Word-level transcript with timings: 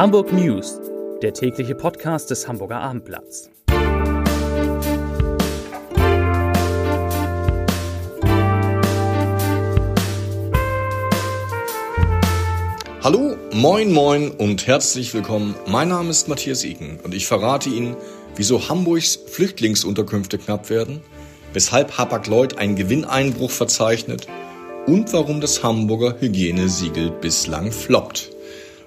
Hamburg 0.00 0.32
News, 0.32 0.80
der 1.20 1.34
tägliche 1.34 1.74
Podcast 1.74 2.30
des 2.30 2.48
Hamburger 2.48 2.80
Abendblatts. 2.80 3.50
Hallo, 13.02 13.36
moin, 13.52 13.92
moin 13.92 14.30
und 14.30 14.66
herzlich 14.66 15.12
willkommen. 15.12 15.54
Mein 15.66 15.88
Name 15.90 16.08
ist 16.08 16.28
Matthias 16.28 16.64
Iken 16.64 16.98
und 17.00 17.12
ich 17.12 17.26
verrate 17.26 17.68
Ihnen, 17.68 17.94
wieso 18.36 18.70
Hamburgs 18.70 19.16
Flüchtlingsunterkünfte 19.16 20.38
knapp 20.38 20.70
werden, 20.70 21.02
weshalb 21.52 21.98
Hapag-Lloyd 21.98 22.56
einen 22.56 22.74
Gewinneinbruch 22.74 23.50
verzeichnet 23.50 24.26
und 24.86 25.12
warum 25.12 25.42
das 25.42 25.62
Hamburger 25.62 26.18
Hygienesiegel 26.18 27.10
bislang 27.10 27.70
floppt. 27.70 28.30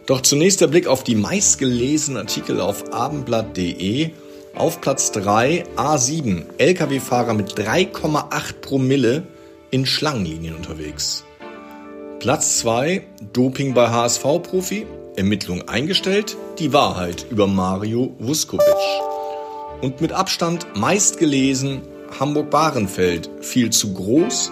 Doch 0.05 0.21
zunächst 0.21 0.59
der 0.59 0.67
Blick 0.67 0.87
auf 0.87 1.03
die 1.03 1.15
meistgelesenen 1.15 2.17
Artikel 2.17 2.59
auf 2.59 2.91
abendblatt.de. 2.91 4.09
Auf 4.55 4.81
Platz 4.81 5.11
3 5.11 5.65
A7 5.77 6.43
Lkw-Fahrer 6.57 7.33
mit 7.33 7.53
3,8 7.53 8.53
Promille 8.61 9.23
in 9.71 9.85
Schlangenlinien 9.85 10.55
unterwegs. 10.55 11.23
Platz 12.19 12.59
2 12.59 13.01
Doping 13.33 13.73
bei 13.73 13.89
HSV-Profi, 13.89 14.85
Ermittlung 15.15 15.67
eingestellt, 15.67 16.37
die 16.59 16.71
Wahrheit 16.73 17.25
über 17.29 17.47
Mario 17.47 18.13
Vuskovic. 18.19 18.63
Und 19.81 20.01
mit 20.01 20.11
Abstand 20.11 20.67
meistgelesen 20.75 21.81
Hamburg-Bahrenfeld, 22.19 23.29
viel 23.41 23.71
zu 23.71 23.93
groß, 23.93 24.51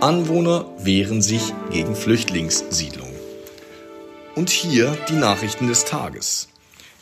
Anwohner 0.00 0.66
wehren 0.78 1.20
sich 1.20 1.52
gegen 1.70 1.94
Flüchtlingssiedlung. 1.94 3.13
Und 4.34 4.50
hier 4.50 4.98
die 5.08 5.14
Nachrichten 5.14 5.68
des 5.68 5.84
Tages. 5.84 6.48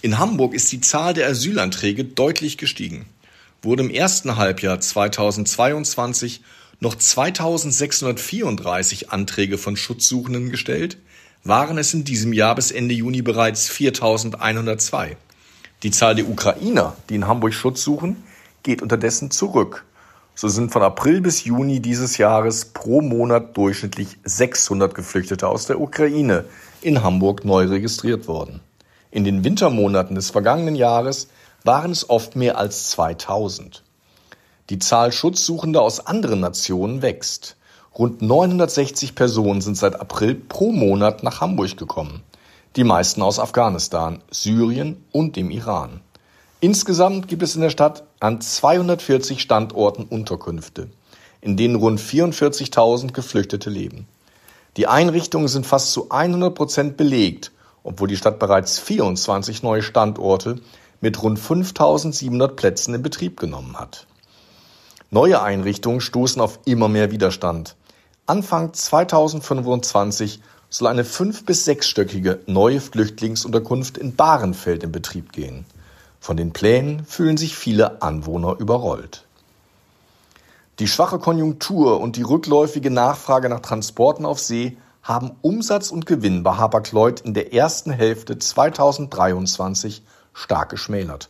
In 0.02 0.18
Hamburg 0.18 0.52
ist 0.52 0.70
die 0.70 0.82
Zahl 0.82 1.14
der 1.14 1.28
Asylanträge 1.28 2.04
deutlich 2.04 2.58
gestiegen. 2.58 3.06
Wurde 3.62 3.84
im 3.84 3.90
ersten 3.90 4.36
Halbjahr 4.36 4.80
2022 4.80 6.42
noch 6.80 6.94
2634 6.94 9.12
Anträge 9.12 9.56
von 9.56 9.78
Schutzsuchenden 9.78 10.50
gestellt, 10.50 10.98
waren 11.42 11.78
es 11.78 11.94
in 11.94 12.04
diesem 12.04 12.34
Jahr 12.34 12.54
bis 12.54 12.70
Ende 12.70 12.94
Juni 12.94 13.22
bereits 13.22 13.66
4102. 13.68 15.16
Die 15.84 15.90
Zahl 15.90 16.14
der 16.14 16.28
Ukrainer, 16.28 16.98
die 17.08 17.14
in 17.14 17.26
Hamburg 17.26 17.54
Schutz 17.54 17.82
suchen, 17.82 18.22
geht 18.62 18.82
unterdessen 18.82 19.30
zurück. 19.30 19.86
So 20.34 20.48
sind 20.48 20.70
von 20.70 20.82
April 20.82 21.22
bis 21.22 21.44
Juni 21.44 21.80
dieses 21.80 22.18
Jahres 22.18 22.66
pro 22.66 23.00
Monat 23.00 23.56
durchschnittlich 23.56 24.18
600 24.24 24.94
Geflüchtete 24.94 25.48
aus 25.48 25.66
der 25.66 25.80
Ukraine 25.80 26.44
in 26.84 27.02
Hamburg 27.02 27.44
neu 27.44 27.64
registriert 27.64 28.28
worden. 28.28 28.60
In 29.10 29.24
den 29.24 29.44
Wintermonaten 29.44 30.14
des 30.14 30.30
vergangenen 30.30 30.74
Jahres 30.74 31.28
waren 31.64 31.90
es 31.90 32.08
oft 32.08 32.36
mehr 32.36 32.58
als 32.58 32.90
2000. 32.90 33.82
Die 34.70 34.78
Zahl 34.78 35.12
Schutzsuchender 35.12 35.82
aus 35.82 36.06
anderen 36.06 36.40
Nationen 36.40 37.02
wächst. 37.02 37.56
Rund 37.98 38.22
960 38.22 39.14
Personen 39.14 39.60
sind 39.60 39.76
seit 39.76 40.00
April 40.00 40.34
pro 40.34 40.72
Monat 40.72 41.22
nach 41.22 41.40
Hamburg 41.40 41.76
gekommen. 41.76 42.22
Die 42.76 42.84
meisten 42.84 43.20
aus 43.20 43.38
Afghanistan, 43.38 44.22
Syrien 44.30 45.04
und 45.12 45.36
dem 45.36 45.50
Iran. 45.50 46.00
Insgesamt 46.60 47.28
gibt 47.28 47.42
es 47.42 47.54
in 47.54 47.60
der 47.60 47.70
Stadt 47.70 48.04
an 48.18 48.40
240 48.40 49.42
Standorten 49.42 50.04
Unterkünfte, 50.04 50.88
in 51.40 51.56
denen 51.56 51.74
rund 51.74 52.00
44.000 52.00 53.12
Geflüchtete 53.12 53.68
leben. 53.68 54.06
Die 54.78 54.86
Einrichtungen 54.86 55.48
sind 55.48 55.66
fast 55.66 55.92
zu 55.92 56.10
100 56.10 56.54
Prozent 56.54 56.96
belegt, 56.96 57.52
obwohl 57.82 58.08
die 58.08 58.16
Stadt 58.16 58.38
bereits 58.38 58.78
24 58.78 59.62
neue 59.62 59.82
Standorte 59.82 60.60
mit 61.02 61.22
rund 61.22 61.38
5700 61.38 62.56
Plätzen 62.56 62.94
in 62.94 63.02
Betrieb 63.02 63.38
genommen 63.38 63.78
hat. 63.78 64.06
Neue 65.10 65.42
Einrichtungen 65.42 66.00
stoßen 66.00 66.40
auf 66.40 66.60
immer 66.64 66.88
mehr 66.88 67.10
Widerstand. 67.10 67.76
Anfang 68.24 68.72
2025 68.72 70.40
soll 70.70 70.88
eine 70.88 71.04
fünf- 71.04 71.44
bis 71.44 71.66
sechsstöckige 71.66 72.40
neue 72.46 72.80
Flüchtlingsunterkunft 72.80 73.98
in 73.98 74.16
Bahrenfeld 74.16 74.84
in 74.84 74.92
Betrieb 74.92 75.32
gehen. 75.32 75.66
Von 76.18 76.38
den 76.38 76.54
Plänen 76.54 77.04
fühlen 77.04 77.36
sich 77.36 77.56
viele 77.56 78.00
Anwohner 78.00 78.56
überrollt. 78.58 79.26
Die 80.78 80.88
schwache 80.88 81.18
Konjunktur 81.18 82.00
und 82.00 82.16
die 82.16 82.22
rückläufige 82.22 82.90
Nachfrage 82.90 83.50
nach 83.50 83.60
Transporten 83.60 84.24
auf 84.24 84.40
See 84.40 84.78
haben 85.02 85.32
Umsatz 85.42 85.90
und 85.90 86.06
Gewinn 86.06 86.42
bei 86.42 86.56
Hapag-Lloyd 86.56 87.20
in 87.20 87.34
der 87.34 87.52
ersten 87.52 87.90
Hälfte 87.90 88.38
2023 88.38 90.02
stark 90.32 90.70
geschmälert. 90.70 91.28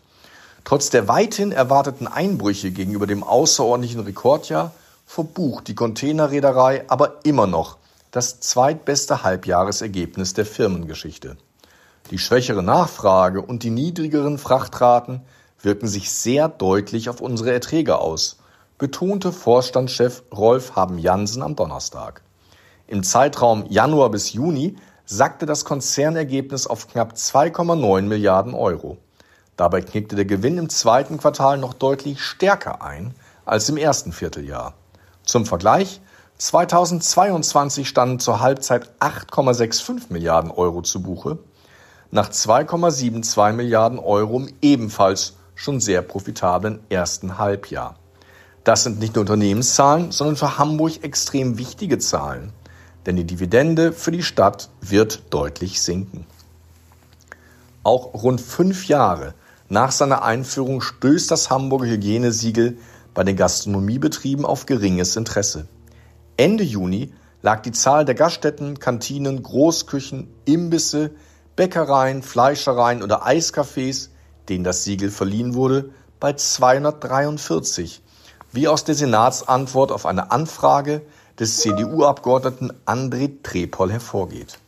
Trotz 0.62 0.90
der 0.90 1.08
weithin 1.08 1.50
erwarteten 1.50 2.06
Einbrüche 2.06 2.70
gegenüber 2.70 3.08
dem 3.08 3.24
außerordentlichen 3.24 4.02
Rekordjahr 4.02 4.70
verbucht 5.06 5.66
die 5.66 5.74
Containerreederei 5.74 6.84
aber 6.88 7.24
immer 7.24 7.48
noch 7.48 7.78
das 8.12 8.38
zweitbeste 8.38 9.24
Halbjahresergebnis 9.24 10.34
der 10.34 10.46
Firmengeschichte. 10.46 11.36
Die 12.12 12.18
schwächere 12.18 12.62
Nachfrage 12.62 13.42
und 13.42 13.64
die 13.64 13.70
niedrigeren 13.70 14.38
Frachtraten 14.38 15.22
wirken 15.60 15.88
sich 15.88 16.12
sehr 16.12 16.48
deutlich 16.48 17.08
auf 17.08 17.20
unsere 17.20 17.52
Erträge 17.52 17.98
aus 17.98 18.36
betonte 18.78 19.32
Vorstandschef 19.32 20.22
Rolf 20.32 20.76
Haben-Jansen 20.76 21.42
am 21.42 21.56
Donnerstag. 21.56 22.22
Im 22.86 23.02
Zeitraum 23.02 23.64
Januar 23.68 24.10
bis 24.10 24.32
Juni 24.32 24.76
sackte 25.04 25.46
das 25.46 25.64
Konzernergebnis 25.64 26.66
auf 26.66 26.88
knapp 26.88 27.14
2,9 27.14 28.02
Milliarden 28.02 28.54
Euro. 28.54 28.98
Dabei 29.56 29.82
knickte 29.82 30.16
der 30.16 30.24
Gewinn 30.24 30.58
im 30.58 30.68
zweiten 30.68 31.18
Quartal 31.18 31.58
noch 31.58 31.74
deutlich 31.74 32.22
stärker 32.22 32.82
ein 32.82 33.14
als 33.44 33.68
im 33.68 33.76
ersten 33.76 34.12
Vierteljahr. 34.12 34.74
Zum 35.24 35.46
Vergleich, 35.46 36.00
2022 36.38 37.88
standen 37.88 38.18
zur 38.18 38.40
Halbzeit 38.40 38.90
8,65 39.00 40.04
Milliarden 40.08 40.50
Euro 40.50 40.82
zu 40.82 41.02
Buche, 41.02 41.38
nach 42.10 42.30
2,72 42.30 43.52
Milliarden 43.52 43.98
Euro 43.98 44.36
im 44.38 44.52
ebenfalls 44.60 45.34
schon 45.54 45.80
sehr 45.80 46.02
profitablen 46.02 46.80
ersten 46.88 47.38
Halbjahr. 47.38 47.96
Das 48.64 48.84
sind 48.84 49.00
nicht 49.00 49.14
nur 49.14 49.22
Unternehmenszahlen, 49.22 50.12
sondern 50.12 50.36
für 50.36 50.58
Hamburg 50.58 51.02
extrem 51.02 51.58
wichtige 51.58 51.98
Zahlen. 51.98 52.52
Denn 53.06 53.16
die 53.16 53.24
Dividende 53.24 53.92
für 53.92 54.12
die 54.12 54.22
Stadt 54.22 54.70
wird 54.80 55.22
deutlich 55.30 55.82
sinken. 55.82 56.26
Auch 57.82 58.14
rund 58.14 58.40
fünf 58.40 58.86
Jahre 58.86 59.34
nach 59.68 59.90
seiner 59.90 60.22
Einführung 60.22 60.80
stößt 60.80 61.30
das 61.30 61.50
Hamburger 61.50 61.86
Hygienesiegel 61.86 62.78
bei 63.14 63.24
den 63.24 63.36
Gastronomiebetrieben 63.36 64.44
auf 64.44 64.66
geringes 64.66 65.16
Interesse. 65.16 65.66
Ende 66.36 66.62
Juni 66.62 67.12
lag 67.42 67.62
die 67.62 67.72
Zahl 67.72 68.04
der 68.04 68.14
Gaststätten, 68.14 68.78
Kantinen, 68.78 69.42
Großküchen, 69.42 70.28
Imbisse, 70.44 71.10
Bäckereien, 71.56 72.22
Fleischereien 72.22 73.02
oder 73.02 73.26
Eiscafés, 73.26 74.10
denen 74.48 74.62
das 74.62 74.84
Siegel 74.84 75.10
verliehen 75.10 75.54
wurde, 75.54 75.90
bei 76.20 76.34
243 76.34 78.02
wie 78.52 78.68
aus 78.68 78.84
der 78.84 78.94
Senatsantwort 78.94 79.90
auf 79.90 80.06
eine 80.06 80.30
Anfrage 80.30 81.02
des 81.38 81.58
CDU-Abgeordneten 81.58 82.72
André 82.84 83.42
Trepol 83.42 83.90
hervorgeht. 83.90 84.58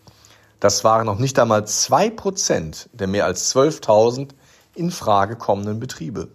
Das 0.59 0.83
waren 0.83 1.07
noch 1.07 1.19
nicht 1.19 1.39
einmal 1.39 1.67
zwei 1.67 2.09
Prozent 2.09 2.89
der 2.95 3.07
mehr 3.07 3.27
als 3.27 3.55
12.000 3.55 4.31
in 4.75 4.91
Frage 4.91 5.37
kommenden 5.37 5.79
Betriebe. 5.79 6.29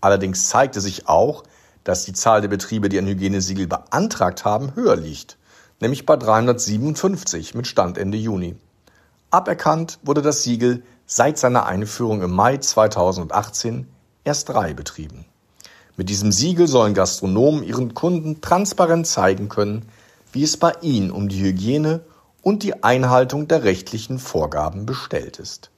Allerdings 0.00 0.48
zeigte 0.48 0.80
sich 0.80 1.08
auch, 1.08 1.42
dass 1.82 2.04
die 2.04 2.12
Zahl 2.12 2.40
der 2.40 2.48
Betriebe, 2.48 2.88
die 2.88 2.98
ein 2.98 3.06
Hygienesiegel 3.06 3.66
beantragt 3.66 4.44
haben, 4.44 4.74
höher 4.76 4.96
liegt, 4.96 5.36
nämlich 5.80 6.06
bei 6.06 6.16
357 6.16 7.54
mit 7.54 7.66
Stand 7.66 7.98
Ende 7.98 8.18
Juni. 8.18 8.56
Aberkannt 9.30 9.98
wurde 10.02 10.22
das 10.22 10.44
Siegel 10.44 10.84
seit 11.06 11.38
seiner 11.38 11.66
Einführung 11.66 12.22
im 12.22 12.30
Mai 12.30 12.58
2018 12.58 13.88
erst 14.24 14.48
drei 14.48 14.74
Betrieben. 14.74 15.26
Mit 15.96 16.10
diesem 16.10 16.30
Siegel 16.30 16.68
sollen 16.68 16.94
Gastronomen 16.94 17.62
ihren 17.62 17.94
Kunden 17.94 18.40
transparent 18.40 19.06
zeigen 19.06 19.48
können, 19.48 19.88
wie 20.32 20.42
es 20.42 20.56
bei 20.58 20.72
ihnen 20.82 21.10
um 21.10 21.28
die 21.28 21.40
Hygiene 21.42 22.00
und 22.42 22.62
die 22.62 22.84
Einhaltung 22.84 23.48
der 23.48 23.64
rechtlichen 23.64 24.18
Vorgaben 24.18 24.84
bestellt 24.84 25.38
ist. 25.38 25.70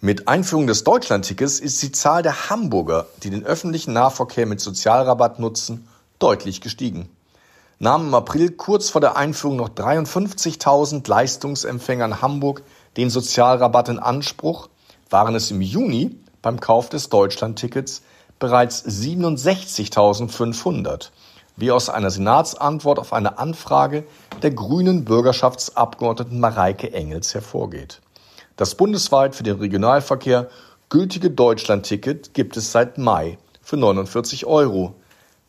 Mit 0.00 0.28
Einführung 0.28 0.66
des 0.66 0.84
Deutschlandtickets 0.84 1.60
ist 1.60 1.82
die 1.82 1.92
Zahl 1.92 2.22
der 2.22 2.50
Hamburger, 2.50 3.06
die 3.22 3.30
den 3.30 3.44
öffentlichen 3.44 3.92
Nahverkehr 3.92 4.46
mit 4.46 4.60
Sozialrabatt 4.60 5.38
nutzen, 5.38 5.88
deutlich 6.18 6.60
gestiegen. 6.60 7.08
Nahmen 7.78 8.08
im 8.08 8.14
April 8.14 8.50
kurz 8.50 8.90
vor 8.90 9.00
der 9.00 9.16
Einführung 9.16 9.56
noch 9.56 9.68
53.000 9.68 11.08
Leistungsempfänger 11.08 12.04
in 12.04 12.22
Hamburg 12.22 12.62
den 12.96 13.10
Sozialrabatt 13.10 13.88
in 13.88 13.98
Anspruch, 13.98 14.68
waren 15.10 15.34
es 15.34 15.50
im 15.50 15.60
Juni 15.60 16.16
beim 16.40 16.60
Kauf 16.60 16.88
des 16.88 17.08
Deutschlandtickets 17.08 18.02
bereits 18.38 18.84
67.500, 18.84 21.10
wie 21.56 21.70
aus 21.70 21.88
einer 21.88 22.10
Senatsantwort 22.10 22.98
auf 22.98 23.12
eine 23.12 23.38
Anfrage 23.38 24.04
der 24.42 24.50
grünen 24.50 25.04
Bürgerschaftsabgeordneten 25.04 26.40
Mareike 26.40 26.92
Engels 26.92 27.34
hervorgeht. 27.34 28.00
Das 28.56 28.74
bundesweit 28.74 29.34
für 29.34 29.42
den 29.42 29.58
Regionalverkehr 29.58 30.48
gültige 30.88 31.30
Deutschlandticket 31.30 32.34
gibt 32.34 32.56
es 32.56 32.72
seit 32.72 32.98
Mai 32.98 33.38
für 33.62 33.76
49 33.76 34.46
Euro. 34.46 34.94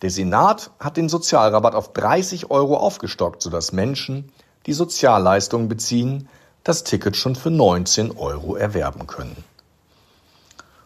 Der 0.02 0.10
Senat 0.10 0.72
hat 0.80 0.98
den 0.98 1.10
Sozialrabatt 1.10 1.76
auf 1.76 1.94
30 1.94 2.50
Euro 2.50 2.78
aufgestockt, 2.78 3.42
sodass 3.42 3.72
Menschen, 3.72 4.32
die 4.66 4.74
Sozialleistungen 4.74 5.68
beziehen, 5.68 6.28
das 6.64 6.84
Ticket 6.84 7.16
schon 7.16 7.36
für 7.36 7.52
19 7.52 8.18
Euro 8.18 8.56
erwerben 8.56 9.06
können. 9.06 9.44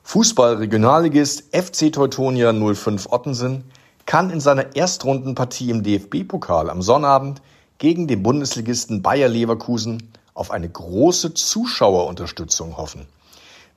Fußball-Regionalligist 0.09 1.55
FC 1.55 1.93
Teutonia 1.93 2.51
05 2.51 3.11
Ottensen 3.11 3.65
kann 4.07 4.31
in 4.31 4.39
seiner 4.39 4.75
Erstrundenpartie 4.75 5.69
im 5.69 5.83
DFB-Pokal 5.83 6.71
am 6.71 6.81
Sonnabend 6.81 7.43
gegen 7.77 8.07
den 8.07 8.23
Bundesligisten 8.23 9.03
Bayer 9.03 9.27
Leverkusen 9.27 10.11
auf 10.33 10.49
eine 10.49 10.67
große 10.67 11.35
Zuschauerunterstützung 11.35 12.75
hoffen. 12.75 13.05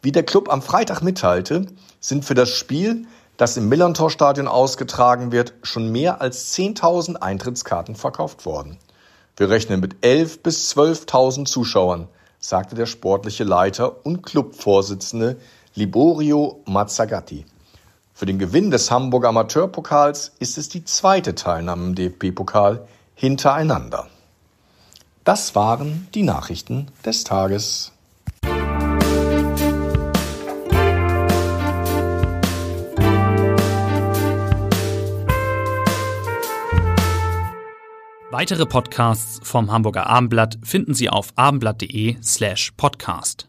Wie 0.01 0.11
der 0.11 0.23
Club 0.23 0.51
am 0.51 0.63
Freitag 0.63 1.03
mitteilte, 1.03 1.67
sind 2.01 2.25
für 2.25 2.33
das 2.33 2.49
Spiel, 2.49 3.05
das 3.37 3.59
im 3.59 3.69
Millantor-Stadion 3.69 4.49
ausgetragen 4.49 5.33
wird, 5.33 5.53
schon 5.63 5.93
mehr 5.93 6.23
als 6.23 6.57
10.000 6.57 7.17
Eintrittskarten 7.17 7.95
verkauft 7.95 8.47
worden. 8.47 8.79
Wir 9.37 9.51
rechnen 9.51 9.81
mit 9.81 9.97
11.000 9.97 10.43
bis 10.43 10.75
12.000 10.75 11.45
Zuschauern, 11.45 12.09
sagte 12.39 12.75
der 12.75 12.87
sportliche 12.87 13.45
Leiter 13.45 14.07
und 14.07 14.23
Clubvorsitzende 14.23 15.37
Liborio 15.75 16.61
Mazzagatti. 16.67 17.47
Für 18.13 18.27
den 18.27 18.39
Gewinn 18.39 18.71
des 18.71 18.91
Hamburger 18.91 19.31
Amateurpokals 19.31 20.33
ist 20.39 20.59
es 20.59 20.69
die 20.69 20.85
zweite 20.85 21.35
Teilnahme 21.35 21.87
im 21.87 21.95
DFB-Pokal 21.95 22.87
hintereinander. 23.15 24.09
Das 25.25 25.55
waren 25.55 26.09
die 26.15 26.23
Nachrichten 26.23 26.89
des 27.05 27.25
Tages. 27.25 27.93
Weitere 38.31 38.67
Podcasts 38.67 39.41
vom 39.43 39.71
Hamburger 39.71 40.07
Abendblatt 40.07 40.59
finden 40.63 40.95
Sie 40.95 41.09
auf 41.09 41.33
abendblatt.de 41.37 42.17
slash 42.23 42.73
podcast. 42.77 43.47